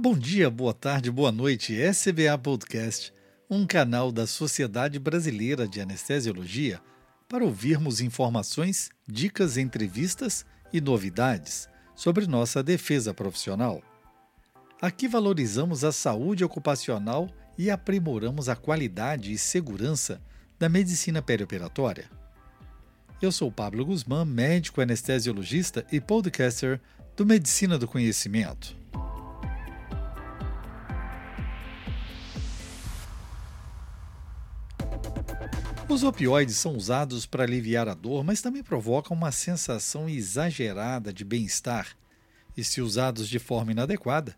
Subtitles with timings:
[0.00, 1.74] Bom dia, boa tarde, boa noite.
[1.74, 3.12] SBA Podcast,
[3.50, 6.80] um canal da Sociedade Brasileira de Anestesiologia
[7.28, 13.82] para ouvirmos informações, dicas, entrevistas e novidades sobre nossa defesa profissional.
[14.80, 17.28] Aqui valorizamos a saúde ocupacional
[17.58, 20.22] e aprimoramos a qualidade e segurança
[20.60, 22.08] da medicina perioperatória.
[23.20, 26.80] Eu sou Pablo Guzmán, médico anestesiologista e podcaster
[27.16, 28.78] do Medicina do Conhecimento.
[35.88, 41.24] Os opioides são usados para aliviar a dor, mas também provocam uma sensação exagerada de
[41.24, 41.96] bem-estar
[42.54, 44.36] e, se usados de forma inadequada,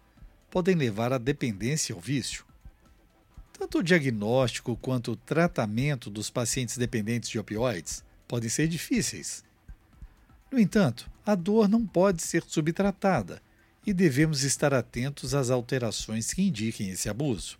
[0.49, 2.45] podem levar à dependência ou vício.
[3.53, 9.45] Tanto o diagnóstico quanto o tratamento dos pacientes dependentes de opioides podem ser difíceis.
[10.53, 13.43] No entanto, a dor não pode ser subtratada
[13.85, 17.60] e devemos estar atentos às alterações que indiquem esse abuso.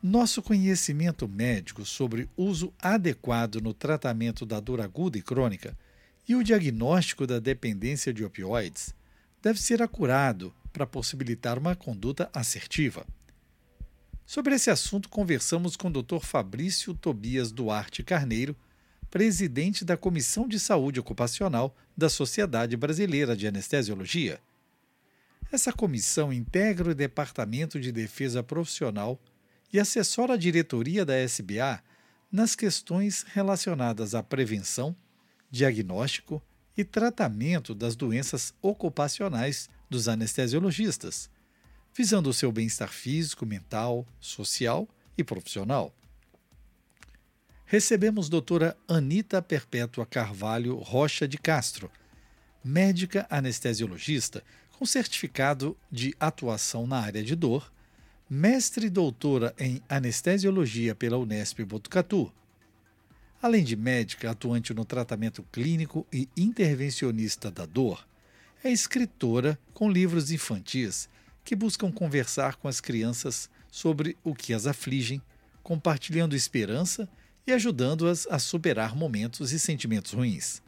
[0.00, 5.76] Nosso conhecimento médico sobre uso adequado no tratamento da dor aguda e crônica
[6.28, 8.94] e o diagnóstico da dependência de opioides
[9.42, 13.04] deve ser acurado para possibilitar uma conduta assertiva.
[14.24, 16.20] Sobre esse assunto, conversamos com o Dr.
[16.20, 18.54] Fabrício Tobias Duarte Carneiro,
[19.10, 24.38] presidente da Comissão de Saúde Ocupacional da Sociedade Brasileira de Anestesiologia.
[25.50, 29.18] Essa comissão integra o Departamento de Defesa Profissional
[29.72, 31.82] e assessora a diretoria da SBA
[32.30, 34.94] nas questões relacionadas à prevenção,
[35.50, 36.42] diagnóstico
[36.76, 41.30] e tratamento das doenças ocupacionais dos anestesiologistas,
[41.94, 45.94] visando o seu bem-estar físico, mental, social e profissional.
[47.64, 51.90] Recebemos doutora Anita Perpétua Carvalho Rocha de Castro,
[52.64, 54.42] médica anestesiologista
[54.78, 57.72] com certificado de atuação na área de dor,
[58.30, 62.30] mestre e doutora em anestesiologia pela Unesp Botucatu.
[63.40, 68.06] Além de médica atuante no tratamento clínico e intervencionista da dor,
[68.62, 71.08] é escritora com livros infantis
[71.42, 75.22] que buscam conversar com as crianças sobre o que as afligem,
[75.62, 77.08] compartilhando esperança
[77.46, 80.60] e ajudando-as a superar momentos e sentimentos ruins.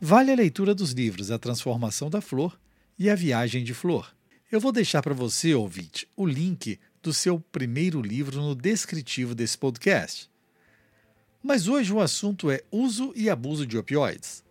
[0.00, 2.58] Vale a leitura dos livros A Transformação da Flor
[2.98, 4.12] e A Viagem de Flor.
[4.50, 9.58] Eu vou deixar para você, ouvinte, o link do seu primeiro livro no descritivo desse
[9.58, 10.30] podcast.
[11.42, 14.42] Mas hoje o assunto é uso e abuso de opioides.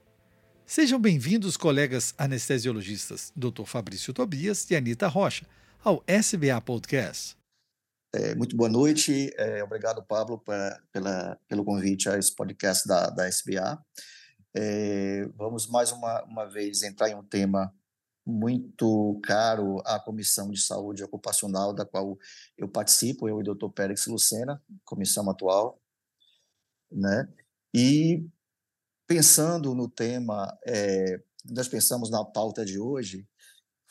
[0.67, 3.63] Sejam bem-vindos, colegas anestesiologistas, Dr.
[3.65, 5.47] Fabrício Tobias e Anita Rocha,
[5.83, 7.35] ao SBA Podcast.
[8.13, 13.09] É, muito boa noite, é, obrigado, Pablo, pra, pela, pelo convite a esse podcast da,
[13.09, 13.83] da SBA.
[14.55, 17.73] É, vamos mais uma, uma vez entrar em um tema
[18.27, 22.17] muito caro à Comissão de Saúde Ocupacional, da qual
[22.57, 23.69] eu participo, eu e o Dr.
[23.69, 25.81] Pérez Lucena, comissão atual,
[26.91, 27.31] né?
[27.73, 28.27] E
[29.07, 33.25] pensando no tema, é, nós pensamos na pauta de hoje,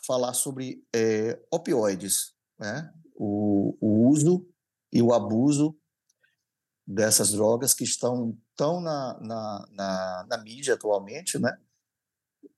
[0.06, 2.92] falar sobre é, opioides, né?
[3.14, 4.46] o, o uso
[4.92, 5.76] e o abuso
[6.86, 11.58] dessas drogas que estão tão na, na, na, na mídia atualmente, né?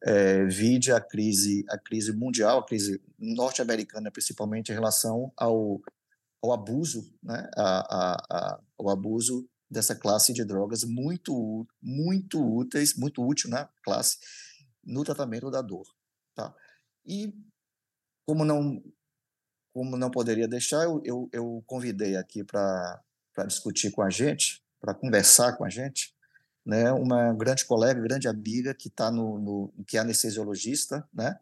[0.04, 5.80] É, vide a crise, a crise mundial, a crise norte-americana, principalmente em relação ao,
[6.42, 7.50] ao abuso, né?
[7.56, 13.68] A, a, a, abuso dessa classe de drogas muito, muito úteis, muito útil, né?
[13.82, 14.18] Classe
[14.84, 15.86] no tratamento da dor,
[16.34, 16.54] tá?
[17.04, 17.34] E
[18.24, 18.82] como não
[19.72, 23.00] como não poderia deixar, eu, eu, eu convidei aqui para
[23.46, 26.12] discutir com a gente, para conversar com a gente,
[26.68, 31.40] né, uma grande colega, grande amiga que está no, no, que é anestesiologista, né,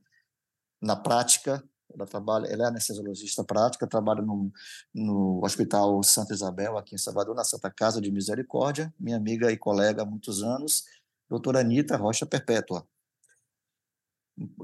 [0.81, 4.53] na prática, ela trabalha, ela é anestesiologista prática, trabalha no,
[4.95, 9.57] no Hospital Santa Isabel aqui em Salvador, na Santa Casa de Misericórdia, minha amiga e
[9.57, 10.85] colega há muitos anos,
[11.29, 12.87] doutora Anitta Rocha Perpétua.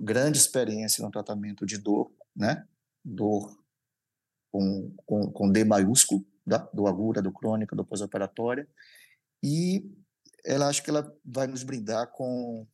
[0.00, 2.64] Grande experiência no tratamento de dor, né?
[3.04, 3.58] Dor
[4.52, 8.68] com, com, com D maiúsculo, da, do aguda, do crônica, do pós-operatória,
[9.42, 9.90] e
[10.44, 12.66] ela acho que ela vai nos brindar com,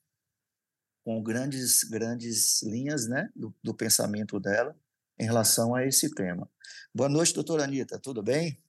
[1.05, 4.76] com grandes, grandes linhas né, do, do pensamento dela
[5.19, 6.49] em relação a esse tema.
[6.94, 8.62] Boa noite, doutora Anitta, tudo bem?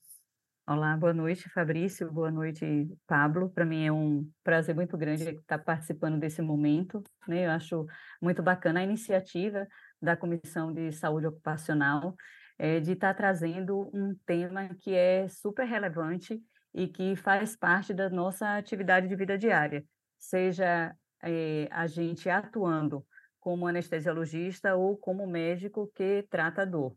[0.68, 2.64] Olá, boa noite, Fabrício, boa noite,
[3.08, 3.50] Pablo.
[3.50, 7.04] Para mim é um prazer muito grande estar participando desse momento.
[7.28, 7.48] Né?
[7.48, 7.88] Eu acho
[8.22, 9.68] muito bacana a iniciativa
[10.00, 12.16] da Comissão de Saúde Ocupacional
[12.58, 16.40] é, de estar trazendo um tema que é super relevante
[16.74, 19.86] e que faz parte da nossa atividade de vida diária,
[20.18, 23.06] seja é, a gente atuando
[23.40, 26.96] como anestesiologista ou como médico que trata a dor.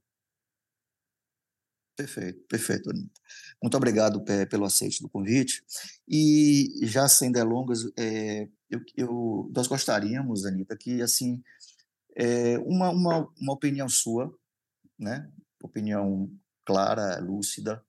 [1.96, 2.90] Perfeito, perfeito.
[3.62, 5.62] Muito obrigado pelo aceite do convite.
[6.08, 11.42] E já sem delongas, é, eu, eu, nós gostaríamos, Anitta, que assim
[12.16, 14.34] é, uma, uma, uma opinião sua,
[14.98, 15.30] né?
[15.62, 16.30] opinião
[16.64, 17.84] clara, lúcida,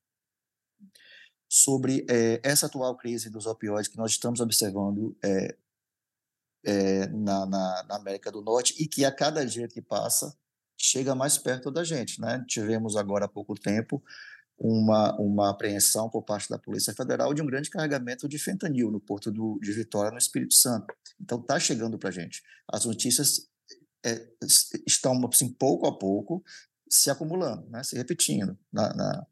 [1.56, 5.56] sobre é, essa atual crise dos opioides que nós estamos observando é,
[6.66, 10.36] é, na, na, na, América do Norte e que a cada dia que passa
[10.76, 12.20] chega mais perto da gente.
[12.20, 12.44] Né?
[12.48, 14.04] Tivemos agora há pouco tempo
[14.58, 19.00] uma, uma apreensão por parte da Polícia Federal de um grande carregamento de fentanil no
[19.00, 20.88] porto do, de Vitória, no Espírito Santo.
[21.22, 22.42] Então, está chegando para a gente.
[22.68, 23.48] As notícias
[24.88, 26.44] estão, assim, pouco a pouco,
[26.90, 27.84] se acumulando, né?
[27.84, 29.28] se repetindo na, na,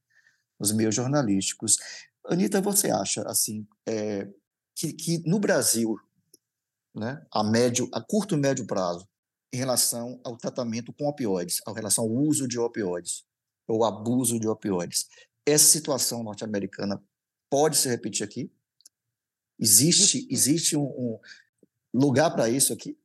[0.59, 1.77] nos meios jornalísticos.
[2.25, 4.27] Anitta, você acha assim é,
[4.75, 5.95] que, que no Brasil,
[6.95, 9.07] né, a médio, a curto e médio prazo,
[9.53, 13.25] em relação ao tratamento com opioides, em relação ao uso de opioides
[13.67, 15.07] ou abuso de opioides.
[15.45, 17.03] Essa situação norte-americana
[17.49, 18.51] pode se repetir aqui?
[19.59, 21.19] Existe, existe um, um
[21.93, 22.97] lugar para isso aqui?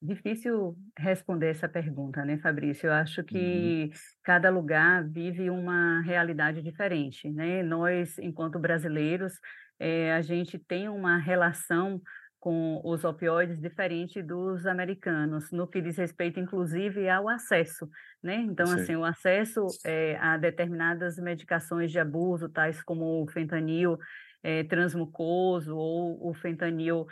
[0.00, 2.86] Difícil responder essa pergunta, né, Fabrício?
[2.86, 3.90] Eu acho que uhum.
[4.22, 7.64] cada lugar vive uma realidade diferente, né?
[7.64, 9.32] Nós, enquanto brasileiros,
[9.78, 12.00] é, a gente tem uma relação
[12.38, 17.90] com os opioides diferente dos americanos, no que diz respeito, inclusive, ao acesso,
[18.22, 18.36] né?
[18.36, 18.74] Então, Sim.
[18.74, 23.98] assim, o acesso é, a determinadas medicações de abuso, tais como o fentanil
[24.42, 27.06] é, transmucoso ou o fentanil,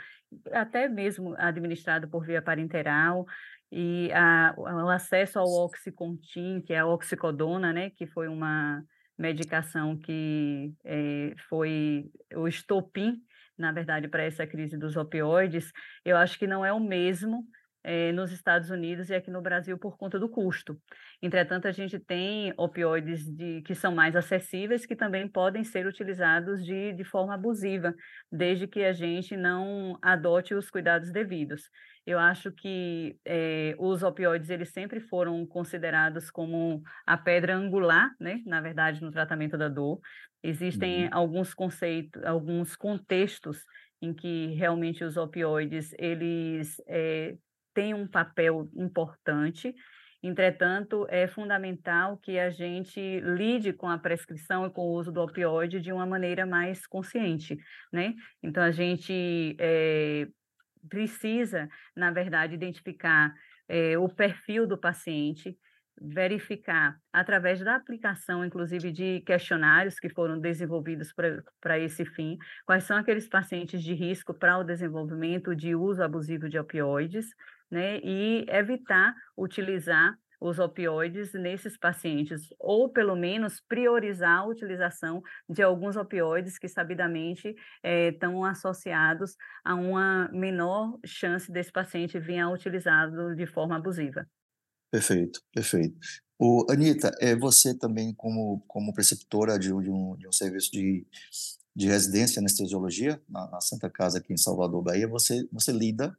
[0.52, 3.26] até mesmo administrado por via parenteral,
[3.70, 7.90] e a, o acesso ao oxycontin, que é a oxicodona, né?
[7.90, 8.82] Que foi uma
[9.18, 13.20] medicação que é, foi o estopim
[13.58, 15.72] na verdade, para essa crise dos opioides,
[16.04, 17.44] eu acho que não é o mesmo
[17.88, 20.76] eh, nos Estados Unidos e aqui no Brasil por conta do custo.
[21.22, 26.64] Entretanto, a gente tem opioides de, que são mais acessíveis, que também podem ser utilizados
[26.64, 27.94] de, de forma abusiva,
[28.30, 31.70] desde que a gente não adote os cuidados devidos.
[32.04, 38.42] Eu acho que eh, os opioides eles sempre foram considerados como a pedra angular, né?
[38.44, 40.00] Na verdade, no tratamento da dor.
[40.42, 41.10] Existem uhum.
[41.12, 43.64] alguns conceitos, alguns contextos
[44.02, 47.36] em que realmente os opioides eles eh,
[47.76, 49.74] têm um papel importante.
[50.22, 55.20] Entretanto, é fundamental que a gente lide com a prescrição e com o uso do
[55.20, 57.58] opioide de uma maneira mais consciente,
[57.92, 58.14] né?
[58.42, 60.26] Então, a gente é,
[60.88, 63.34] precisa, na verdade, identificar
[63.68, 65.54] é, o perfil do paciente,
[66.00, 71.12] verificar através da aplicação, inclusive de questionários que foram desenvolvidos
[71.60, 76.48] para esse fim, quais são aqueles pacientes de risco para o desenvolvimento de uso abusivo
[76.48, 77.28] de opioides,
[77.70, 85.62] né, e evitar utilizar os opioides nesses pacientes, ou pelo menos priorizar a utilização de
[85.62, 89.34] alguns opioides que sabidamente é, estão associados
[89.64, 94.28] a uma menor chance desse paciente vir a utilizado de forma abusiva.
[94.90, 95.98] Perfeito, perfeito.
[96.38, 101.06] O, Anitta, é, você também, como, como preceptora de, de, um, de um serviço de,
[101.74, 106.16] de residência em anestesiologia, na, na Santa Casa aqui em Salvador, Bahia, você, você lida,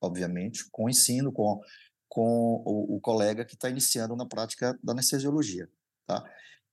[0.00, 1.60] obviamente, com o ensino, com
[2.08, 5.68] com o, o colega que está iniciando na prática da anestesiologia,
[6.06, 6.24] tá?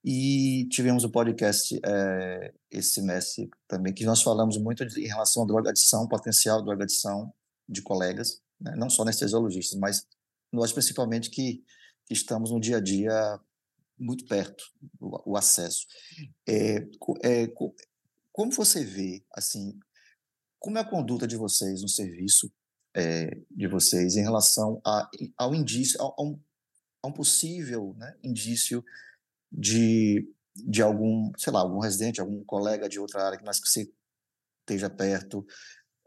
[0.04, 5.08] E tivemos o um podcast é, esse semestre também, que nós falamos muito de, em
[5.08, 7.34] relação à drogadição, potencial drogadição
[7.68, 8.76] de colegas, né?
[8.78, 10.08] não só anestesiologistas, mas
[10.52, 11.64] nós principalmente que,
[12.06, 13.40] que, estamos no dia a dia
[13.98, 14.64] muito perto,
[15.00, 15.88] o, o acesso.
[16.48, 16.88] É,
[17.24, 17.48] é,
[18.32, 19.78] como você vê, assim,
[20.60, 22.52] como é a conduta de vocês no serviço
[22.96, 26.40] é, de vocês em relação a, ao indício, a, a, um,
[27.04, 28.84] a um, possível né, indício
[29.52, 33.92] de, de algum, sei lá, algum residente, algum colega de outra área, mas que você
[34.62, 35.46] esteja perto,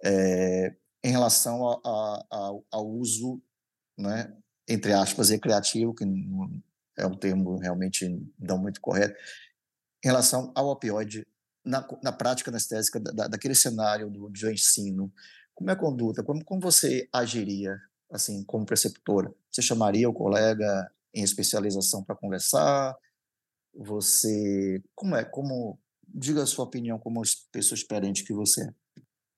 [0.03, 1.81] é, em relação
[2.71, 3.41] ao uso,
[3.97, 4.35] né,
[4.67, 6.05] entre aspas, recreativo, que
[6.97, 9.15] é um termo realmente não muito correto,
[10.03, 11.27] em relação ao opioide
[11.65, 15.13] na, na prática anestésica da, daquele cenário do, do ensino,
[15.59, 16.23] como é a conduta?
[16.23, 17.81] Como, como você agiria,
[18.13, 19.35] assim, como preceptora?
[19.51, 22.95] Você chamaria o colega em especialização para conversar?
[23.75, 25.25] Você, como é?
[25.25, 28.75] Como diga a sua opinião como pessoa experiente que você é.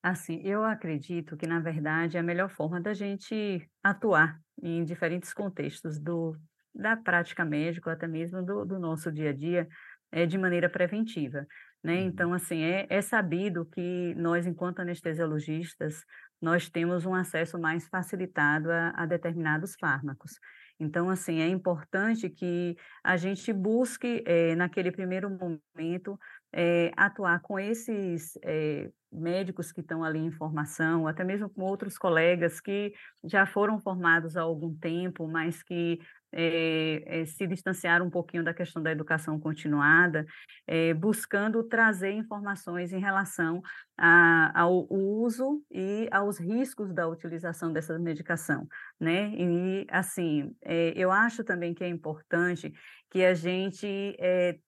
[0.02, 5.32] Assim, eu acredito que, na verdade, é a melhor forma da gente atuar em diferentes
[5.32, 6.36] contextos do,
[6.74, 9.66] da prática médica, até mesmo do, do nosso dia a dia,
[10.12, 11.46] é de maneira preventiva.
[11.82, 12.00] Né?
[12.00, 12.06] Uhum.
[12.06, 16.04] Então, assim, é, é sabido que nós, enquanto anestesiologistas,
[16.40, 20.32] nós temos um acesso mais facilitado a, a determinados fármacos.
[20.78, 26.18] Então, assim, é importante que a gente busque, é, naquele primeiro momento,
[26.52, 31.98] é, atuar com esses é, médicos que estão ali em formação, até mesmo com outros
[31.98, 32.94] colegas que
[33.24, 35.98] já foram formados há algum tempo, mas que
[36.32, 40.24] é, é, se distanciar um pouquinho da questão da educação continuada,
[40.66, 43.60] é, buscando trazer informações em relação
[43.98, 48.66] a, ao uso e aos riscos da utilização dessa medicação,
[48.98, 49.30] né?
[49.34, 50.54] E, assim,
[50.94, 52.72] eu acho também que é importante
[53.10, 54.16] que a gente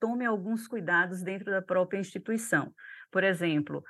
[0.01, 2.75] tome alguns cuidados dentro da própria instituição.
[3.11, 3.83] Por exemplo,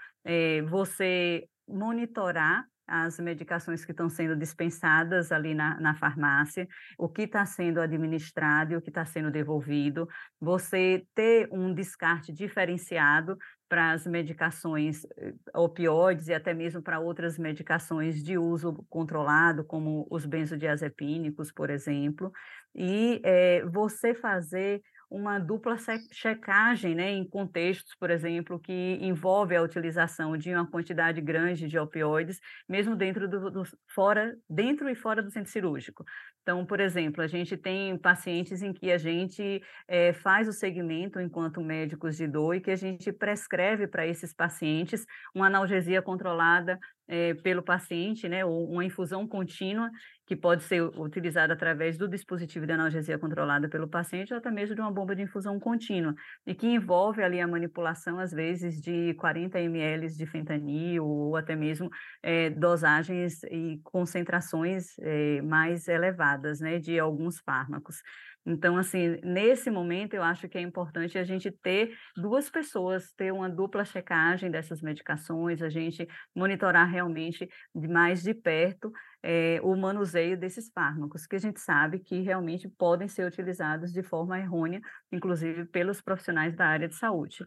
[0.68, 7.44] você monitorar as medicações que estão sendo dispensadas ali na, na farmácia, o que está
[7.46, 10.08] sendo administrado e o que está sendo devolvido,
[10.40, 13.36] você ter um descarte diferenciado
[13.68, 20.06] para as medicações eh, opioides e até mesmo para outras medicações de uso controlado, como
[20.10, 22.30] os benzodiazepínicos, por exemplo,
[22.74, 25.76] e é, você fazer uma dupla
[26.10, 31.78] checagem, né, em contextos, por exemplo, que envolve a utilização de uma quantidade grande de
[31.78, 33.62] opioides, mesmo dentro do, do,
[33.94, 36.02] fora, dentro e fora do centro cirúrgico.
[36.40, 41.20] Então, por exemplo, a gente tem pacientes em que a gente é, faz o segmento
[41.20, 45.04] enquanto médicos de dor e que a gente prescreve para esses pacientes
[45.34, 49.90] uma analgesia controlada é, pelo paciente, né, ou uma infusão contínua
[50.26, 54.74] que pode ser utilizada através do dispositivo de analgesia controlada pelo paciente ou até mesmo
[54.74, 56.14] de uma bomba de infusão contínua,
[56.46, 61.56] e que envolve ali a manipulação, às vezes, de 40 ml de fentanil ou até
[61.56, 61.90] mesmo
[62.22, 67.96] é, dosagens e concentrações é, mais elevadas, né, de alguns fármacos.
[68.44, 73.32] Então, assim, nesse momento, eu acho que é importante a gente ter duas pessoas, ter
[73.32, 80.38] uma dupla checagem dessas medicações, a gente monitorar realmente mais de perto é, o manuseio
[80.38, 84.80] desses fármacos, que a gente sabe que realmente podem ser utilizados de forma errônea,
[85.12, 87.46] inclusive pelos profissionais da área de saúde.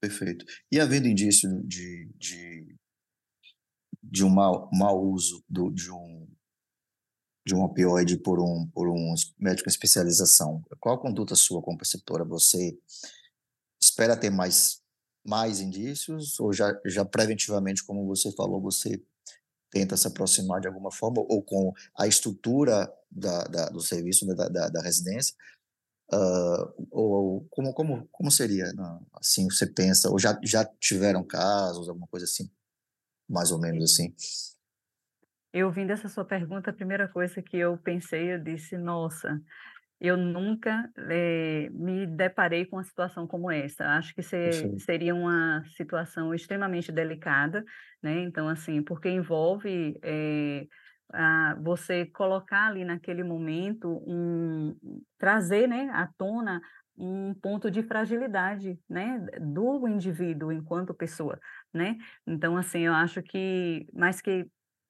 [0.00, 0.44] Perfeito.
[0.70, 2.76] E havendo indício de, de,
[4.02, 6.26] de um mau, mau uso do, de um
[7.46, 10.64] de um opioide por um, por um médico em especialização.
[10.80, 12.24] Qual a conduta sua como preceptora?
[12.24, 12.76] Você
[13.80, 14.82] espera ter mais,
[15.24, 19.00] mais indícios ou já, já preventivamente, como você falou, você
[19.70, 24.34] tenta se aproximar de alguma forma ou com a estrutura da, da do serviço, né,
[24.34, 25.34] da, da, da residência?
[26.12, 28.72] Uh, ou como, como, como seria?
[29.14, 32.48] Assim, você pensa, ou já, já tiveram casos, alguma coisa assim,
[33.28, 34.14] mais ou menos assim?
[35.52, 39.40] Eu ouvindo essa sua pergunta, a primeira coisa que eu pensei, eu disse, nossa,
[40.00, 43.84] eu nunca eh, me deparei com uma situação como essa.
[43.96, 47.64] Acho que ser, seria uma situação extremamente delicada,
[48.02, 48.20] né?
[48.20, 50.66] Então, assim, porque envolve eh,
[51.12, 54.76] a, você colocar ali naquele momento um
[55.18, 56.60] trazer, né, à tona
[56.98, 61.38] um ponto de fragilidade, né, do indivíduo enquanto pessoa,
[61.72, 61.96] né?
[62.26, 64.46] Então, assim, eu acho que, mais que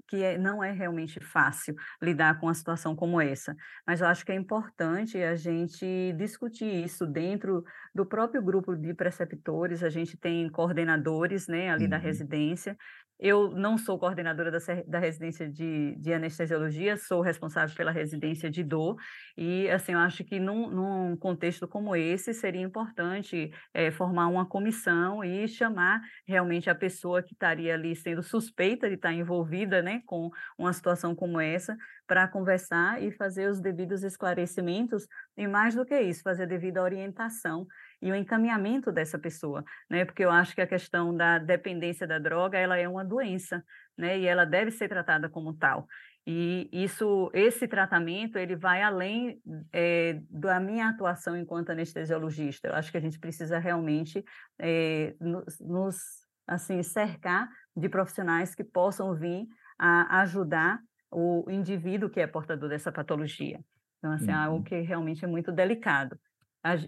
[0.09, 3.57] que é, não é realmente fácil lidar com uma situação como essa.
[3.87, 8.95] Mas eu acho que é importante a gente discutir isso dentro do próprio grupo de
[8.95, 9.83] preceptores.
[9.83, 11.91] A gente tem coordenadores né, ali uhum.
[11.91, 12.77] da residência
[13.19, 18.63] eu não sou coordenadora da, da residência de, de, anestesiologia, sou responsável pela residência de
[18.63, 18.97] dor,
[19.37, 24.47] e assim, eu acho que num, num contexto como esse seria importante é, formar uma
[24.47, 29.96] comissão e chamar realmente a pessoa que estaria ali sendo suspeita de estar envolvida né,
[30.05, 31.77] com uma situação como essa,
[32.07, 36.83] para conversar e fazer os devidos esclarecimentos, e mais do que isso, fazer a devida
[36.83, 37.67] orientação
[38.01, 40.05] e o encaminhamento dessa pessoa, né?
[40.05, 43.65] Porque eu acho que a questão da dependência da droga, ela é uma doença,
[43.97, 44.19] né?
[44.19, 45.89] E ela deve ser tratada como tal.
[46.27, 49.41] E isso, esse tratamento, ele vai além
[49.73, 52.67] é, da minha atuação enquanto anestesiologista.
[52.67, 54.25] Eu acho que a gente precisa realmente
[54.59, 55.97] é, nos, nos,
[56.45, 59.47] assim, cercar de profissionais que possam vir
[59.79, 60.81] a ajudar
[61.11, 63.61] o indivíduo que é portador dessa patologia.
[63.99, 64.43] Então, assim, é uhum.
[64.43, 66.19] algo que realmente é muito delicado.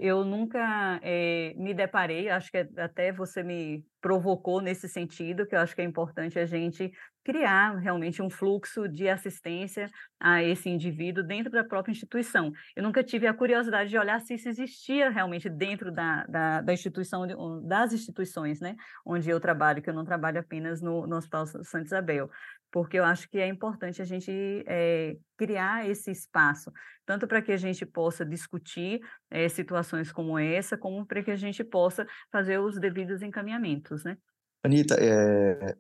[0.01, 5.61] Eu nunca é, me deparei, acho que até você me provocou nesse sentido, que eu
[5.61, 6.91] acho que é importante a gente
[7.25, 12.51] criar realmente um fluxo de assistência a esse indivíduo dentro da própria instituição.
[12.75, 16.73] Eu nunca tive a curiosidade de olhar se isso existia realmente dentro da, da, da
[16.73, 17.27] instituição,
[17.63, 18.75] das instituições, né,
[19.07, 22.31] onde eu trabalho, que eu não trabalho apenas no, no Hospital Santa Isabel
[22.71, 24.31] porque eu acho que é importante a gente
[24.67, 26.73] é, criar esse espaço,
[27.07, 31.37] tanto para que a gente possa discutir é, situações como essa, como para que a
[31.37, 34.17] gente possa fazer os devidos encaminhamentos, né?
[34.63, 35.77] Anitta, é,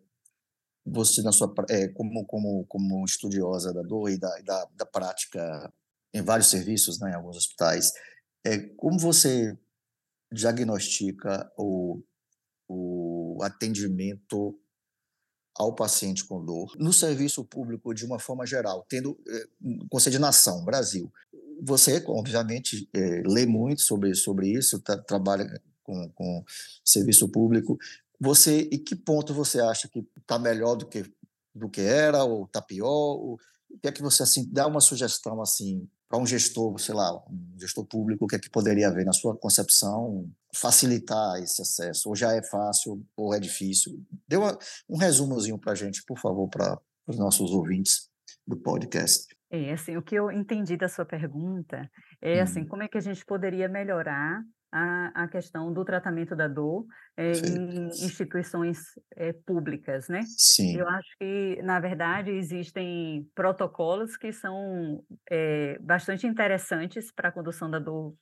[0.87, 1.55] você na sua
[1.95, 5.73] como como como estudiosa da dor e da, da, da prática
[6.15, 7.93] em vários serviços, né, em alguns hospitais,
[8.45, 9.59] é como você
[10.33, 12.03] diagnostica o,
[12.69, 14.59] o atendimento
[15.59, 19.45] ao paciente com dor no serviço público de uma forma geral, tendo é,
[19.91, 21.13] Conselho de Nação, Brasil.
[21.61, 26.45] Você, obviamente, é, lê muito sobre, sobre isso, tá, trabalha com, com
[26.85, 27.77] serviço público.
[28.21, 31.05] Você, e que ponto você acha que está melhor do que
[31.55, 32.89] do que era ou está pior?
[32.89, 33.39] Ou,
[33.69, 37.15] o que é que você assim dá uma sugestão assim para um gestor, sei lá,
[37.29, 42.09] um gestor público, o que é que poderia haver na sua concepção facilitar esse acesso?
[42.09, 44.03] Ou já é fácil ou é difícil?
[44.27, 48.09] Dê uma, um resumozinho para a gente, por favor, para os nossos ouvintes
[48.47, 49.27] do podcast.
[49.51, 52.69] É, assim, o que eu entendi da sua pergunta é, assim, hum.
[52.69, 57.33] como é que a gente poderia melhorar a, a questão do tratamento da dor é,
[57.33, 58.79] em instituições
[59.17, 60.21] é, públicas, né?
[60.27, 60.77] Sim.
[60.77, 67.71] Eu acho que, na verdade, existem protocolos que são é, bastante interessantes para a condução
[67.71, 68.15] da dor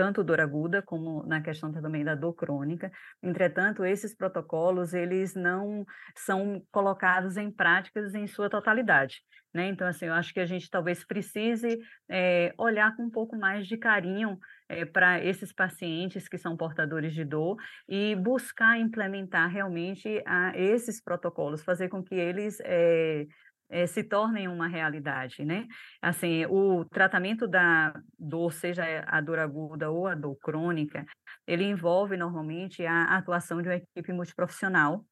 [0.00, 2.90] tanto dor aguda como na questão também da dor crônica.
[3.22, 5.84] Entretanto, esses protocolos eles não
[6.16, 9.20] são colocados em práticas em sua totalidade.
[9.52, 9.68] Né?
[9.68, 11.78] Então, assim, eu acho que a gente talvez precise
[12.08, 14.38] é, olhar com um pouco mais de carinho
[14.70, 21.02] é, para esses pacientes que são portadores de dor e buscar implementar realmente a, esses
[21.02, 23.26] protocolos, fazer com que eles é,
[23.70, 25.66] é, se tornem uma realidade, né?
[26.02, 31.06] Assim, o tratamento da dor, seja a dor aguda ou a dor crônica,
[31.46, 35.04] ele envolve normalmente a atuação de uma equipe multiprofissional,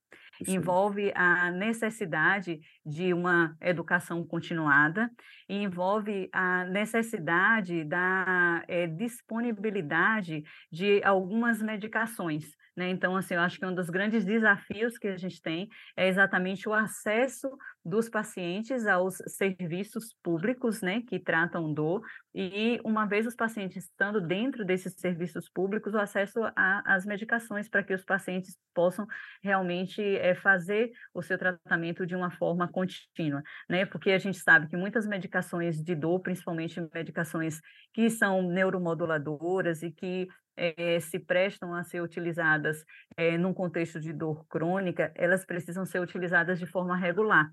[0.47, 5.11] envolve a necessidade de uma educação continuada,
[5.49, 12.57] envolve a necessidade da é, disponibilidade de algumas medicações.
[12.77, 12.91] Né?
[12.91, 16.69] Então, assim, eu acho que um dos grandes desafios que a gente tem é exatamente
[16.69, 17.51] o acesso
[17.85, 22.03] dos pacientes aos serviços públicos, né, que tratam dor,
[22.35, 27.83] e uma vez os pacientes estando dentro desses serviços públicos, o acesso às medicações para
[27.83, 29.07] que os pacientes possam
[29.43, 34.69] realmente é, fazer o seu tratamento de uma forma contínua, né, porque a gente sabe
[34.69, 37.61] que muitas medicações de dor, principalmente medicações
[37.93, 42.85] que são neuromoduladoras e que é, se prestam a ser utilizadas
[43.17, 47.49] é, num contexto de dor crônica, elas precisam ser utilizadas de forma regular.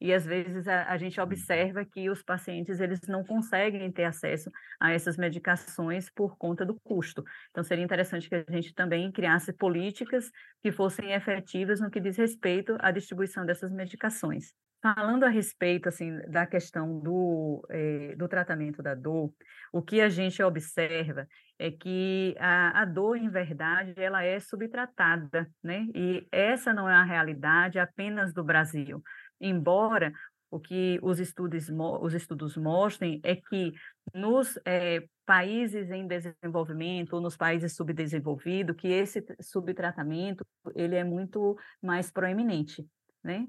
[0.00, 4.50] E às vezes a, a, gente observa que os pacientes eles não conseguem ter acesso
[4.80, 7.24] a essas medicações por conta do custo.
[7.50, 10.30] Então seria interessante que a gente também criasse políticas
[10.62, 14.52] que fossem efetivas no que diz respeito à distribuição dessas medicações.
[14.80, 19.32] Falando a respeito assim da questão do, eh, do tratamento da dor,
[19.72, 21.26] o que a gente observa
[21.58, 25.84] é que a, a dor, em verdade, ela é subtratada, né?
[25.92, 29.02] E essa não é a realidade apenas do Brasil.
[29.40, 30.12] Embora
[30.50, 31.68] o que os estudos,
[32.00, 33.72] os estudos mostrem é que
[34.14, 41.56] nos é, países em desenvolvimento ou nos países subdesenvolvidos, que esse subtratamento ele é muito
[41.82, 42.86] mais proeminente,
[43.22, 43.46] né?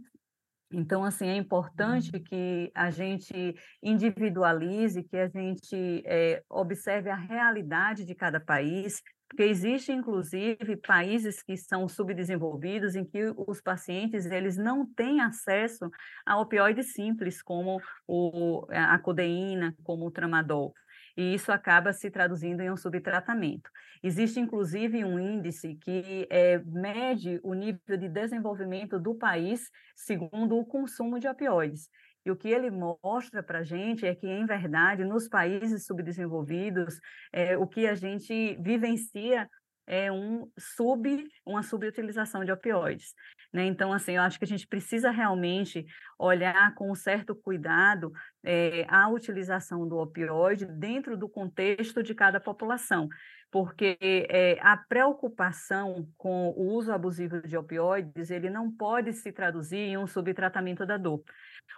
[0.71, 2.23] Então, assim, é importante uhum.
[2.23, 9.43] que a gente individualize, que a gente é, observe a realidade de cada país, porque
[9.43, 15.89] existe, inclusive, países que são subdesenvolvidos em que os pacientes eles não têm acesso
[16.25, 20.73] a opioides simples, como o, a codeína, como o tramadol
[21.19, 23.69] e isso acaba se traduzindo em um subtratamento.
[24.01, 30.65] Existe, inclusive, um índice que é, mede o nível de desenvolvimento do país segundo o
[30.65, 31.89] consumo de opioides.
[32.25, 36.97] E o que ele mostra para a gente é que, em verdade, nos países subdesenvolvidos,
[37.33, 39.45] é, o que a gente vivencia
[39.89, 43.15] é um sub, uma subutilização de opioides.
[43.51, 43.65] Né?
[43.65, 45.83] Então, assim, eu acho que a gente precisa realmente
[46.19, 48.11] olhar com certo cuidado
[48.43, 53.09] é, a utilização do opioide dentro do contexto de cada população,
[53.49, 59.77] porque é, a preocupação com o uso abusivo de opioides, ele não pode se traduzir
[59.77, 61.23] em um subtratamento da dor.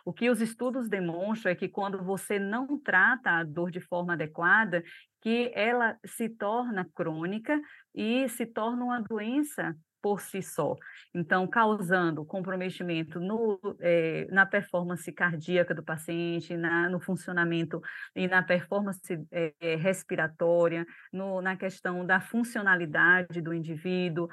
[0.04, 4.14] O que os estudos demonstram é que quando você não trata a dor de forma
[4.14, 4.84] adequada,
[5.22, 7.60] que ela se torna crônica
[7.94, 10.76] e se torna uma doença por si só.
[11.14, 17.80] Então, causando comprometimento no, eh, na performance cardíaca do paciente, na, no funcionamento
[18.16, 19.02] e na performance
[19.32, 24.28] eh, respiratória, no, na questão da funcionalidade do indivíduo,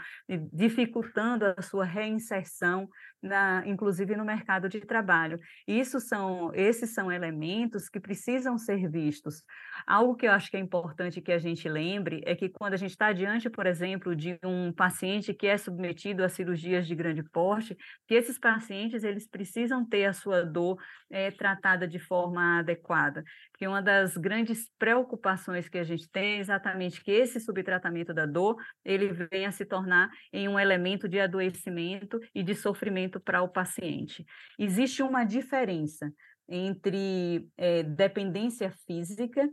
[0.53, 2.89] dificultando a sua reinserção,
[3.23, 5.39] na, inclusive no mercado de trabalho.
[5.67, 9.43] Isso são, esses são elementos que precisam ser vistos.
[9.87, 12.77] Algo que eu acho que é importante que a gente lembre é que quando a
[12.77, 17.23] gente está diante, por exemplo, de um paciente que é submetido a cirurgias de grande
[17.23, 17.77] porte,
[18.07, 20.79] que esses pacientes eles precisam ter a sua dor
[21.11, 23.25] é, tratada de forma adequada.
[23.59, 28.25] Porque uma das grandes preocupações que a gente tem é exatamente que esse subtratamento da
[28.25, 33.49] dor ele venha se tornar em um elemento de adoecimento e de sofrimento para o
[33.49, 34.25] paciente.
[34.57, 36.09] Existe uma diferença
[36.49, 39.51] entre é, dependência física,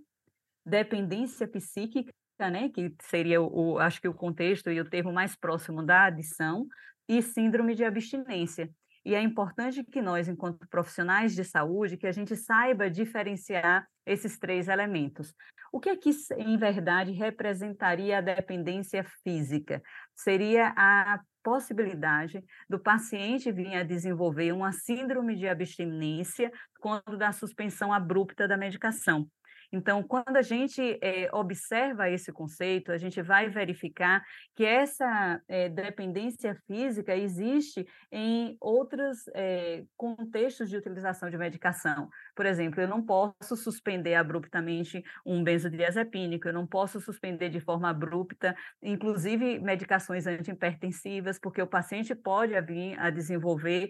[0.64, 5.82] dependência psíquica né, que seria o, acho que o contexto e o termo mais próximo
[5.82, 6.68] da adição,
[7.10, 8.70] e síndrome de abstinência.
[9.06, 14.40] E é importante que nós, enquanto profissionais de saúde, que a gente saiba diferenciar esses
[14.40, 15.34] três elementos.
[15.72, 19.82] O que é que, em verdade, representaria a dependência física?
[20.16, 27.94] Seria a possibilidade do paciente vir a desenvolver uma síndrome de abstinência quando da suspensão
[27.94, 29.30] abrupta da medicação.
[29.76, 34.24] Então, quando a gente é, observa esse conceito, a gente vai verificar
[34.56, 42.10] que essa é, dependência física existe em outros é, contextos de utilização de medicação.
[42.36, 47.90] Por exemplo, eu não posso suspender abruptamente um benzodiazepínico, eu não posso suspender de forma
[47.90, 53.90] abrupta, inclusive medicações antihipertensivas, porque o paciente pode vir a desenvolver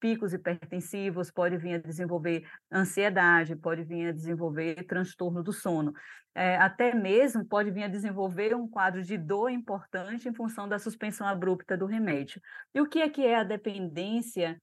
[0.00, 5.92] picos hipertensivos, pode vir a desenvolver ansiedade, pode vir a desenvolver transtorno do sono.
[6.34, 10.78] É, até mesmo pode vir a desenvolver um quadro de dor importante em função da
[10.78, 12.40] suspensão abrupta do remédio.
[12.74, 14.58] E o que é que é a dependência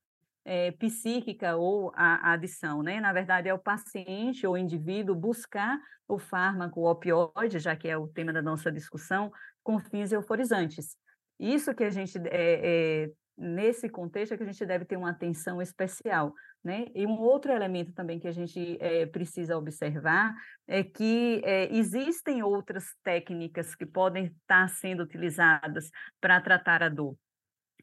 [0.50, 3.00] é, psíquica ou a, a, adição, né?
[3.00, 7.96] Na verdade, é o paciente ou indivíduo buscar o fármaco o opioide, já que é
[7.96, 9.32] o tema da nossa discussão,
[9.62, 10.98] com fins euforizantes.
[11.40, 15.12] Isso que a gente, é, é, nesse contexto, é que a gente deve ter uma
[15.12, 16.34] atenção especial,
[16.64, 16.88] né?
[16.96, 20.34] E um outro elemento também que a gente é, precisa observar
[20.68, 27.16] é que é, existem outras técnicas que podem estar sendo utilizadas para tratar a dor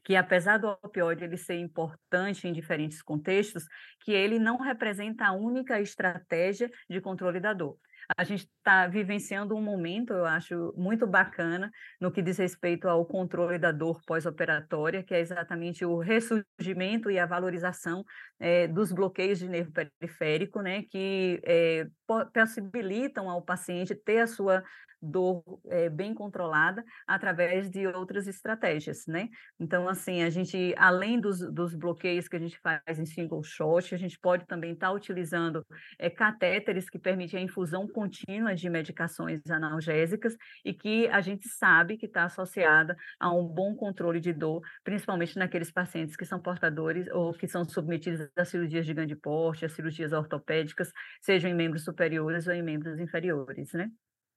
[0.07, 3.65] que apesar do opioide ele ser importante em diferentes contextos,
[3.99, 7.77] que ele não representa a única estratégia de controle da dor.
[8.17, 13.05] A gente está vivenciando um momento, eu acho, muito bacana no que diz respeito ao
[13.05, 18.05] controle da dor pós-operatória, que é exatamente o ressurgimento e a valorização
[18.39, 21.85] é, dos bloqueios de nervo periférico, né, que é,
[22.33, 24.63] possibilitam ao paciente ter a sua
[25.01, 29.29] dor é, bem controlada através de outras estratégias, né?
[29.59, 33.93] Então, assim, a gente, além dos, dos bloqueios que a gente faz em single shot,
[33.93, 35.65] a gente pode também estar tá utilizando
[35.99, 41.97] é, catéteres que permitem a infusão contínua de medicações analgésicas e que a gente sabe
[41.97, 47.07] que está associada a um bom controle de dor, principalmente naqueles pacientes que são portadores
[47.11, 51.83] ou que são submetidos a cirurgias de grande porte, a cirurgias ortopédicas, sejam em membros
[51.83, 53.89] superiores ou em membros inferiores, né?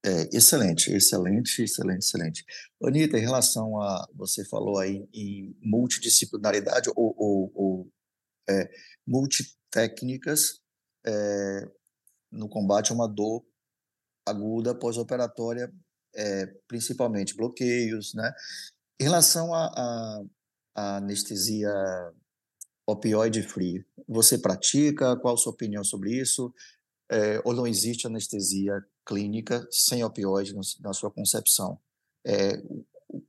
[0.05, 2.45] É, excelente, excelente, excelente, excelente.
[2.83, 7.93] Anitta, em relação a, você falou aí em multidisciplinaridade ou, ou, ou
[8.49, 8.71] é,
[9.07, 10.61] multitécnicas
[11.07, 11.69] é,
[12.33, 13.45] no combate a uma dor
[14.27, 15.71] aguda pós-operatória,
[16.15, 18.33] é, principalmente bloqueios, né?
[18.99, 20.23] Em relação à
[20.75, 21.71] anestesia
[22.87, 25.17] opioide free, você pratica?
[25.17, 26.53] Qual a sua opinião sobre isso?
[27.11, 31.79] É, ou não existe anestesia clínica sem opioide na sua concepção.
[32.27, 32.57] É,
[33.09, 33.23] o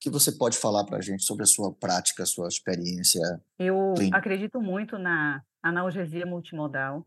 [0.00, 3.20] que você pode falar para a gente sobre a sua prática, a sua experiência?
[3.58, 4.16] Eu clínica?
[4.16, 7.06] acredito muito na analgesia multimodal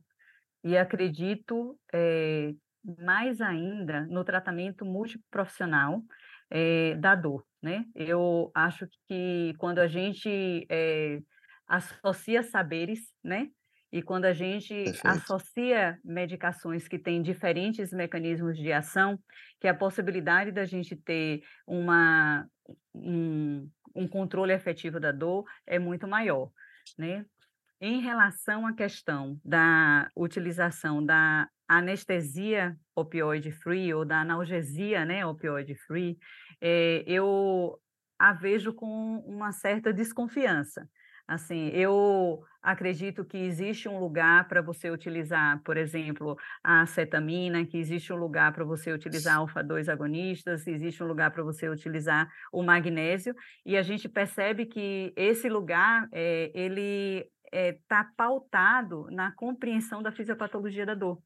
[0.63, 2.53] e acredito é,
[2.99, 6.01] mais ainda no tratamento multiprofissional
[6.49, 7.45] é, da dor.
[7.61, 7.85] Né?
[7.95, 11.19] Eu acho que quando a gente é,
[11.67, 13.49] associa saberes, né?
[13.95, 15.07] E quando a gente Perfeito.
[15.07, 19.17] associa medicações que têm diferentes mecanismos de ação,
[19.57, 22.45] que a possibilidade da gente ter uma,
[22.93, 26.51] um, um controle efetivo da dor é muito maior,
[26.97, 27.25] né?
[27.79, 35.73] Em relação à questão da utilização da anestesia opioide free ou da analgesia, né, opioide
[35.87, 36.17] free,
[36.59, 37.79] é, eu
[38.19, 40.85] a vejo com uma certa desconfiança.
[41.27, 47.77] Assim, eu acredito que existe um lugar para você utilizar, por exemplo, a acetamina, que
[47.77, 52.61] existe um lugar para você utilizar alfa-2 agonistas, existe um lugar para você utilizar o
[52.61, 53.35] magnésio,
[53.65, 60.11] e a gente percebe que esse lugar, é, ele está é, pautado na compreensão da
[60.11, 61.19] fisiopatologia da dor.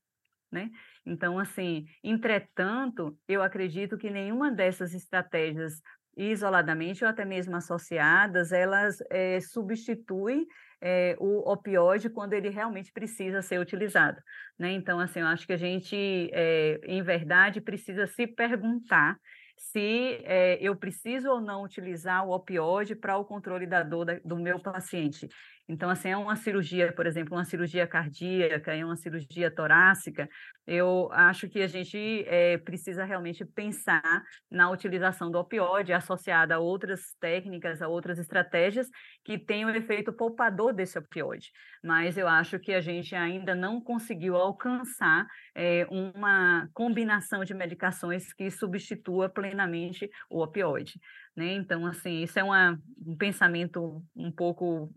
[0.52, 0.72] Né?
[1.06, 5.80] Então, assim, entretanto, eu acredito que nenhuma dessas estratégias
[6.15, 10.45] isoladamente ou até mesmo associadas, elas é, substituem
[10.82, 14.22] é, o opioide quando ele realmente precisa ser utilizado.
[14.58, 14.72] Né?
[14.72, 15.95] Então, assim, eu acho que a gente,
[16.34, 19.17] é, em verdade, precisa se perguntar
[19.58, 24.19] se é, eu preciso ou não utilizar o opioide para o controle da dor da,
[24.24, 25.28] do meu paciente.
[25.69, 30.27] Então, assim, é uma cirurgia, por exemplo, uma cirurgia cardíaca, é uma cirurgia torácica,
[30.65, 36.60] eu acho que a gente é, precisa realmente pensar na utilização do opioide associada a
[36.60, 38.88] outras técnicas, a outras estratégias
[39.23, 41.51] que tenham o efeito poupador desse opioide.
[41.84, 48.34] Mas eu acho que a gente ainda não conseguiu alcançar é, uma combinação de medicações
[48.34, 50.99] que substitua plenamente o opioide.
[51.36, 51.53] Né?
[51.53, 54.91] Então, assim, isso é uma, um pensamento um pouco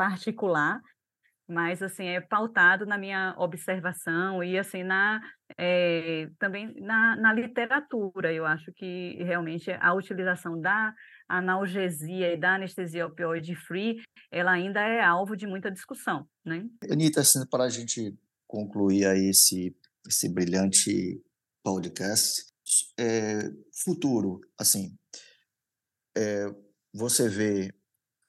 [0.00, 0.80] particular,
[1.46, 5.20] mas assim é pautado na minha observação e assim na
[5.58, 8.32] é, também na, na, literatura.
[8.32, 10.94] Eu acho que realmente a utilização da
[11.28, 14.00] analgesia e da anestesia opioide free
[14.32, 16.66] ela ainda é alvo de muita discussão né?
[16.90, 19.76] Anitta assim, para a gente concluir aí esse
[20.08, 21.22] esse brilhante
[21.62, 22.42] podcast
[22.98, 23.50] é,
[23.84, 24.96] futuro assim
[26.16, 26.46] é,
[26.92, 27.72] você vê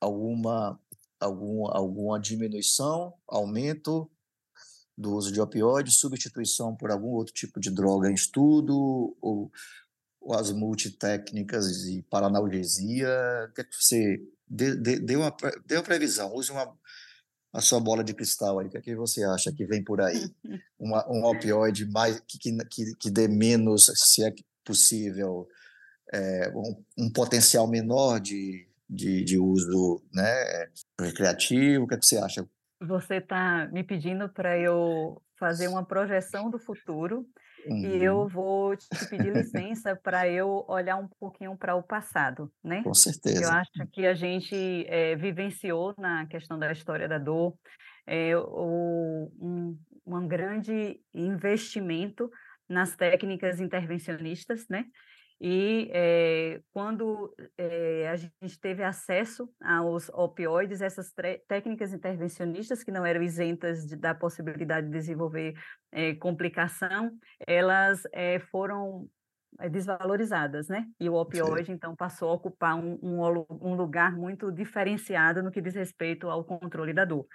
[0.02, 0.78] alguma
[1.22, 4.10] algum, alguma diminuição, aumento
[4.98, 9.52] do uso de opioides, substituição por algum outro tipo de droga em estudo, ou,
[10.20, 13.10] ou as multitécnicas e paranalgesia?
[13.50, 16.76] O que, é que você dê, dê, dê, uma, dê uma previsão, use uma,
[17.54, 20.02] a sua bola de cristal aí, o que, é que você acha que vem por
[20.02, 20.34] aí?
[20.80, 24.34] Uma, um opioide mais, que, que, que dê menos, se é
[24.66, 25.48] possível,
[26.12, 30.68] é, um, um potencial menor de de, de uso né,
[31.00, 31.86] recreativo?
[31.86, 32.46] O que, é que você acha?
[32.82, 37.26] Você está me pedindo para eu fazer uma projeção do futuro
[37.66, 37.86] uhum.
[37.86, 38.28] e eu uhum.
[38.28, 42.84] vou te pedir licença para eu olhar um pouquinho para o passado, né?
[42.84, 43.44] Com certeza.
[43.44, 47.56] Eu acho que a gente é, vivenciou na questão da história da dor
[48.06, 52.30] é, o, um, um grande investimento
[52.68, 54.86] nas técnicas intervencionistas, né?
[55.44, 61.12] E é, quando é, a gente teve acesso aos opioides, essas
[61.48, 65.56] técnicas intervencionistas que não eram isentas de, da possibilidade de desenvolver
[65.92, 67.12] é, complicação,
[67.48, 68.04] elas
[68.52, 69.10] foram
[69.70, 70.86] desvalorizadas, né?
[71.00, 71.74] E o opioide, Sim.
[71.74, 76.44] então, passou a ocupar um, um, um lugar muito diferenciado no que diz respeito ao
[76.44, 77.26] controle da dor.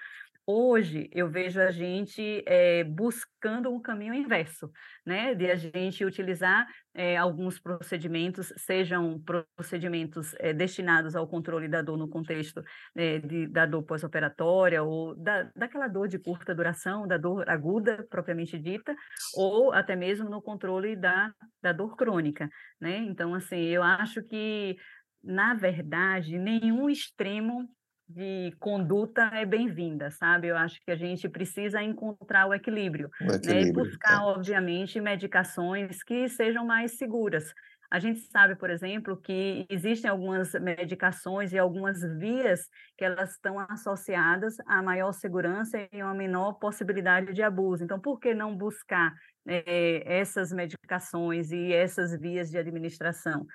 [0.49, 4.71] Hoje eu vejo a gente é, buscando um caminho inverso,
[5.05, 5.35] né?
[5.35, 9.21] De a gente utilizar é, alguns procedimentos, sejam
[9.57, 12.63] procedimentos é, destinados ao controle da dor no contexto
[12.95, 18.57] de, da dor pós-operatória, ou da, daquela dor de curta duração, da dor aguda propriamente
[18.57, 18.95] dita,
[19.35, 22.49] ou até mesmo no controle da, da dor crônica,
[22.81, 22.99] né?
[22.99, 24.77] Então, assim, eu acho que
[25.25, 27.69] na verdade, nenhum extremo
[28.09, 30.49] de conduta é bem-vinda, sabe?
[30.49, 33.69] Eu acho que a gente precisa encontrar o equilíbrio, o equilíbrio né?
[33.69, 34.25] E buscar, é.
[34.25, 37.53] obviamente, medicações que sejam mais seguras.
[37.91, 43.59] A gente sabe, por exemplo, que existem algumas medicações e algumas vias que elas estão
[43.61, 47.85] associadas a maior segurança e uma menor possibilidade de abuso.
[47.85, 49.15] Então, por que não buscar
[49.47, 53.47] é, essas medicações e essas vias de administração?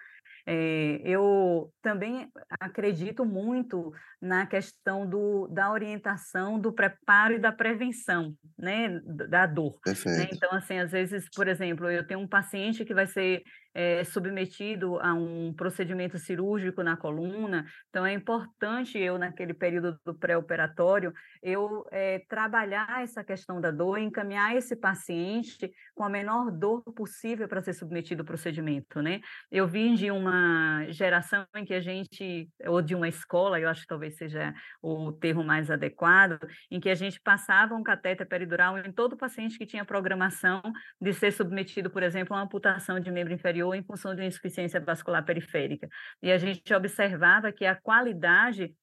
[0.45, 8.35] É, eu também acredito muito na questão do, da orientação, do preparo e da prevenção,
[8.57, 9.79] né, da dor.
[10.17, 10.29] Né?
[10.31, 14.99] Então, assim, às vezes, por exemplo, eu tenho um paciente que vai ser é, submetido
[14.99, 21.85] a um procedimento cirúrgico na coluna, então é importante eu, naquele período do pré-operatório, eu
[21.91, 27.61] é, trabalhar essa questão da dor, encaminhar esse paciente com a menor dor possível para
[27.61, 29.21] ser submetido ao procedimento, né?
[29.51, 33.81] Eu vim de uma geração em que a gente, ou de uma escola, eu acho
[33.81, 38.77] que talvez seja o termo mais adequado, em que a gente passava um catéter peridural
[38.77, 40.61] em todo paciente que tinha programação
[40.99, 44.23] de ser submetido, por exemplo, a uma amputação de membro inferior inferior em função de
[44.23, 45.87] insuficiência vascular periférica.
[46.21, 48.73] E a gente observava que a qualidade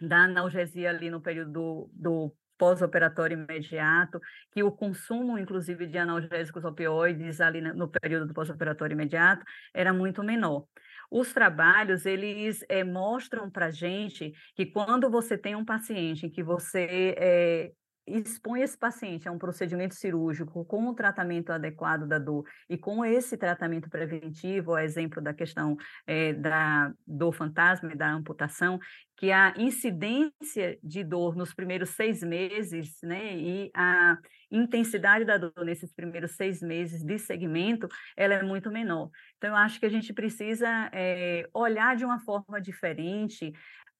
[0.00, 4.20] da analgesia ali no período do, do pós-operatório imediato,
[4.52, 10.22] que o consumo, inclusive, de analgésicos opioides ali no período do pós-operatório imediato era muito
[10.22, 10.66] menor.
[11.10, 16.42] Os trabalhos, eles é, mostram para gente que quando você tem um paciente em que
[16.42, 17.72] você é,
[18.06, 23.04] expõe esse paciente a um procedimento cirúrgico com o tratamento adequado da dor e com
[23.04, 28.78] esse tratamento preventivo, a exemplo da questão é, da dor fantasma e da amputação,
[29.16, 34.16] que a incidência de dor nos primeiros seis meses, né, e a
[34.50, 37.86] intensidade da dor nesses primeiros seis meses de segmento,
[38.16, 39.10] ela é muito menor.
[39.36, 43.52] Então, eu acho que a gente precisa é, olhar de uma forma diferente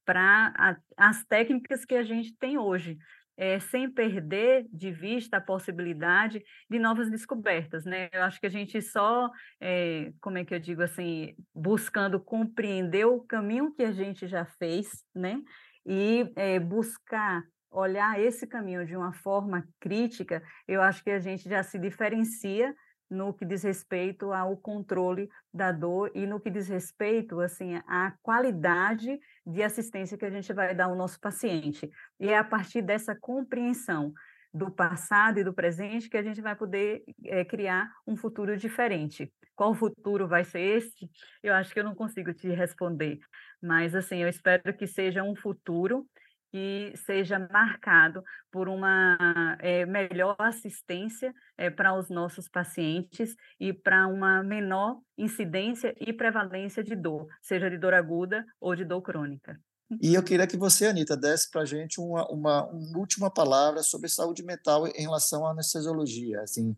[0.04, 2.98] para as técnicas que a gente tem hoje
[3.40, 8.10] é, sem perder de vista a possibilidade de novas descobertas, né?
[8.12, 13.06] Eu acho que a gente só, é, como é que eu digo assim, buscando compreender
[13.06, 15.40] o caminho que a gente já fez, né?
[15.86, 21.48] E é, buscar olhar esse caminho de uma forma crítica, eu acho que a gente
[21.48, 22.74] já se diferencia
[23.10, 28.14] no que diz respeito ao controle da dor e no que diz respeito assim à
[28.22, 31.90] qualidade de assistência que a gente vai dar ao nosso paciente.
[32.20, 34.12] E é a partir dessa compreensão
[34.52, 39.32] do passado e do presente que a gente vai poder é, criar um futuro diferente.
[39.54, 41.10] Qual futuro vai ser esse?
[41.42, 43.18] Eu acho que eu não consigo te responder,
[43.62, 46.06] mas assim, eu espero que seja um futuro
[46.50, 54.06] que seja marcado por uma é, melhor assistência é, para os nossos pacientes e para
[54.08, 59.58] uma menor incidência e prevalência de dor, seja de dor aguda ou de dor crônica.
[60.00, 63.82] E eu queria que você, Anitta, desse para a gente uma, uma, uma, última palavra
[63.82, 66.42] sobre saúde mental em relação à anestesiologia.
[66.42, 66.76] Assim,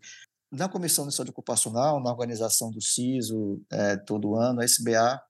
[0.50, 5.20] na Comissão de Saúde Ocupacional, na organização do CISO, é, todo ano, a SBA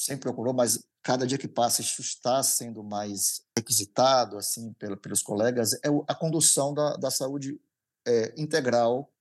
[0.00, 5.22] sempre procurou, mas cada dia que passa isso está sendo mais requisitado assim pelo, pelos
[5.22, 7.60] colegas é a condução da, da saúde
[8.06, 9.12] é, integral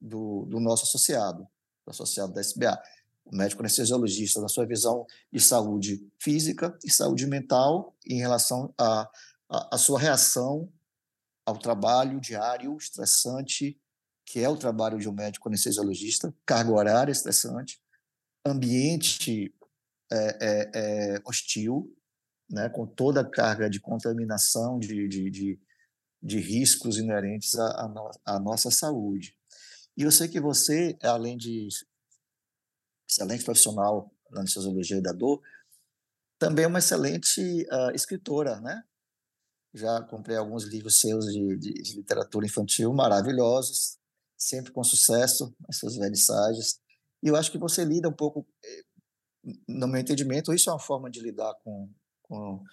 [0.00, 1.46] do, do, nosso associado,
[1.86, 2.82] do associado da SBA,
[3.24, 9.02] o médico anestesiologista, na sua visão de saúde física e saúde mental em relação à
[9.02, 9.10] a,
[9.48, 10.68] a, a, sua reação
[11.46, 13.80] ao trabalho diário estressante,
[14.26, 17.80] que é o trabalho de um médico anestesiologista, carga horária estressante,
[18.44, 19.54] ambiente
[20.14, 21.94] é, é, é, hostil,
[22.48, 25.60] né, com toda a carga de contaminação, de, de, de,
[26.22, 29.36] de riscos inerentes à, à, no, à, nossa saúde.
[29.96, 31.68] E eu sei que você, além de
[33.08, 35.40] excelente profissional na anestesiologia da dor,
[36.38, 38.82] também é uma excelente uh, escritora, né?
[39.72, 43.98] Já comprei alguns livros seus de, de, de, literatura infantil maravilhosos,
[44.36, 46.80] sempre com sucesso nas suas vernissagens.
[47.22, 48.84] E eu acho que você lida um pouco eh,
[49.68, 51.90] no meu entendimento, isso é uma forma de lidar com,
[52.22, 52.64] com,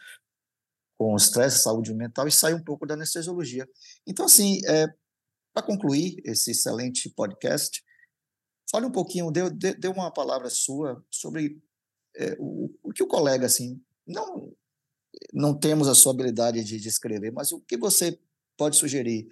[0.98, 3.68] com o estresse, saúde mental e sair um pouco da anestesiologia.
[4.08, 4.88] Então, assim, é,
[5.54, 7.84] para concluir esse excelente podcast,
[8.70, 11.62] fale um pouquinho, dê, dê, uma palavra sua sobre
[12.16, 14.54] é, o, o que o colega, assim, não,
[15.34, 18.18] não temos a sua habilidade de, de escrever, mas o que você
[18.58, 19.28] pode sugerir,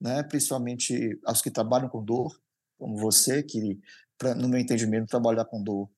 [0.00, 2.40] né, principalmente aos que trabalham com dor,
[2.78, 3.80] como você, que,
[4.16, 5.90] pra, no meu entendimento, trabalhar com dor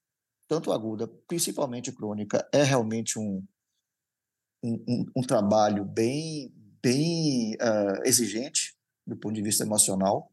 [0.48, 3.46] tanto aguda, principalmente crônica, é realmente um,
[4.64, 8.74] um, um, um trabalho bem, bem uh, exigente
[9.06, 10.32] do ponto de vista emocional.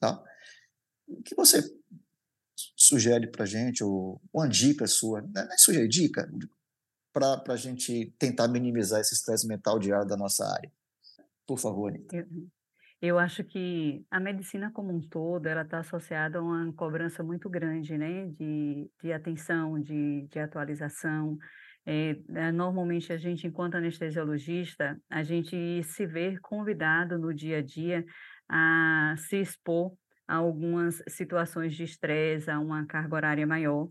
[0.00, 0.22] Tá?
[1.06, 1.62] O que você
[2.76, 6.28] sugere para gente, ou uma dica sua, não é sugerir dica,
[7.12, 10.72] para a gente tentar minimizar esse estresse mental diário da nossa área?
[11.46, 12.26] Por favor, Anitta.
[13.02, 17.48] Eu acho que a medicina como um todo, ela está associada a uma cobrança muito
[17.48, 21.38] grande, né, de, de atenção, de, de atualização.
[21.86, 22.14] É,
[22.52, 28.04] normalmente a gente, enquanto anestesiologista, a gente se vê convidado no dia a dia
[28.46, 29.92] a se expor
[30.28, 33.88] a algumas situações de estresse, a uma carga horária maior.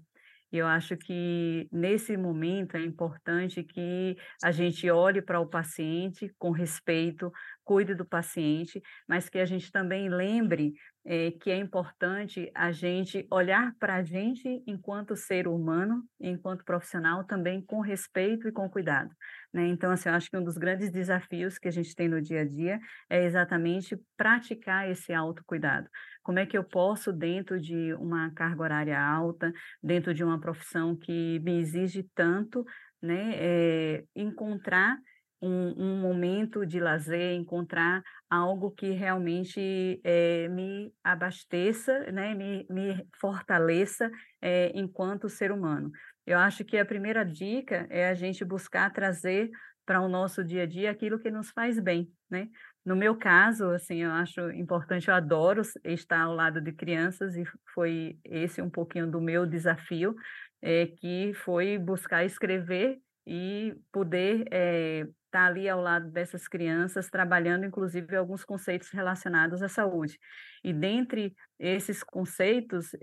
[0.51, 6.51] Eu acho que nesse momento é importante que a gente olhe para o paciente com
[6.51, 7.31] respeito,
[7.63, 10.73] cuide do paciente, mas que a gente também lembre
[11.05, 17.23] é, que é importante a gente olhar para a gente enquanto ser humano, enquanto profissional,
[17.23, 19.11] também com respeito e com cuidado.
[19.53, 19.67] Né?
[19.67, 22.41] Então, assim, eu acho que um dos grandes desafios que a gente tem no dia
[22.41, 25.89] a dia é exatamente praticar esse autocuidado.
[26.29, 30.95] Como é que eu posso, dentro de uma carga horária alta, dentro de uma profissão
[30.95, 32.63] que me exige tanto,
[33.01, 34.95] né, é, encontrar
[35.41, 43.03] um, um, momento de lazer, encontrar algo que realmente é, me abasteça, né, me, me
[43.19, 45.89] fortaleça é, enquanto ser humano.
[46.27, 49.49] Eu acho que a primeira dica é a gente buscar trazer
[49.83, 52.47] para o nosso dia a dia aquilo que nos faz bem, né?
[52.89, 57.43] No meu caso, assim, eu acho importante, eu adoro estar ao lado de crianças e
[57.71, 60.15] foi esse um pouquinho do meu desafio,
[60.59, 67.09] é, que foi buscar escrever e poder é, estar tá ali ao lado dessas crianças,
[67.09, 70.19] trabalhando inclusive alguns conceitos relacionados à saúde.
[70.63, 72.93] E dentre esses conceitos,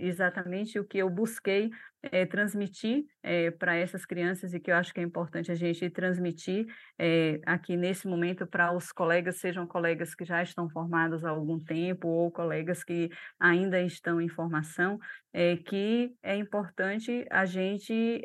[0.00, 1.70] exatamente o que eu busquei
[2.02, 5.88] é, transmitir é, para essas crianças e que eu acho que é importante a gente
[5.90, 6.66] transmitir
[6.98, 11.58] é, aqui nesse momento para os colegas, sejam colegas que já estão formados há algum
[11.58, 14.98] tempo ou colegas que ainda estão em formação,
[15.32, 18.24] é que é importante a gente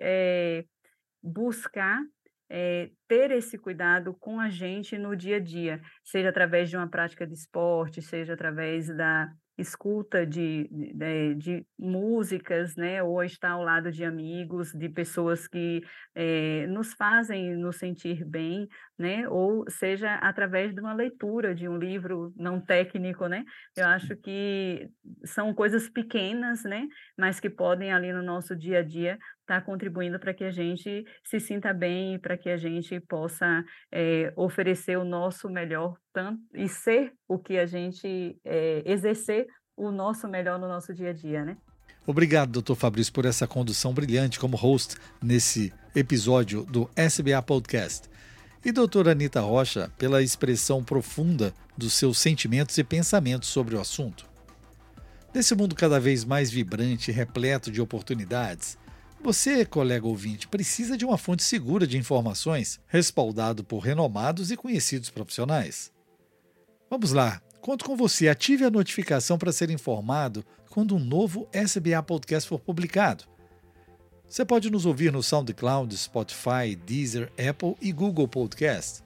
[1.22, 2.01] buscar
[2.54, 6.89] é, ter esse cuidado com a gente no dia a dia, seja através de uma
[6.89, 13.64] prática de esporte, seja através da escuta de, de, de, músicas, né, ou estar ao
[13.64, 15.82] lado de amigos, de pessoas que
[16.16, 21.78] é, nos fazem nos sentir bem, né, ou seja através de uma leitura de um
[21.78, 23.45] livro não técnico, né,
[23.78, 24.89] eu acho que
[25.26, 26.88] são coisas pequenas, né,
[27.18, 30.52] mas que podem ali no nosso dia a dia estar tá contribuindo para que a
[30.52, 36.42] gente se sinta bem, para que a gente possa é, oferecer o nosso melhor tanto
[36.54, 41.14] e ser o que a gente é, exercer o nosso melhor no nosso dia a
[41.14, 41.58] dia, né?
[42.06, 48.10] Obrigado, doutor Fabrício, por essa condução brilhante como host nesse episódio do SBA Podcast.
[48.66, 54.26] E doutora Anitta Rocha, pela expressão profunda dos seus sentimentos e pensamentos sobre o assunto.
[55.34, 58.78] Nesse mundo cada vez mais vibrante e repleto de oportunidades,
[59.22, 65.09] você, colega ouvinte, precisa de uma fonte segura de informações, respaldado por renomados e conhecidos
[65.09, 65.91] profissionais.
[66.89, 68.28] Vamos lá, conto com você.
[68.28, 73.26] Ative a notificação para ser informado quando um novo SBA Podcast for publicado.
[74.28, 79.03] Você pode nos ouvir no SoundCloud, Spotify, Deezer, Apple e Google Podcast.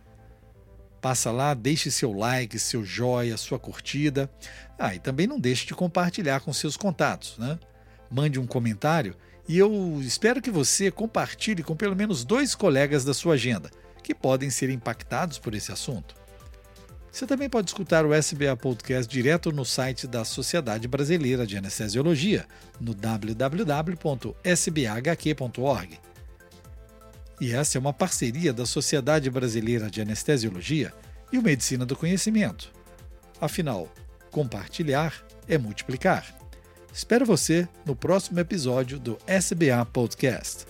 [1.01, 4.29] Passa lá, deixe seu like, seu joia, sua curtida.
[4.77, 7.59] Ah, e também não deixe de compartilhar com seus contatos, né?
[8.09, 9.15] Mande um comentário
[9.47, 13.69] e eu espero que você compartilhe com pelo menos dois colegas da sua agenda
[14.01, 16.15] que podem ser impactados por esse assunto.
[17.11, 22.45] Você também pode escutar o SBA Podcast direto no site da Sociedade Brasileira de Anestesiologia,
[22.79, 23.59] no www.sbhq.org.
[27.39, 30.93] E essa é uma parceria da Sociedade Brasileira de Anestesiologia
[31.31, 32.71] e o Medicina do Conhecimento.
[33.39, 33.89] Afinal,
[34.29, 36.44] compartilhar é multiplicar.
[36.95, 40.65] Espero você no próximo episódio do SBA Podcast.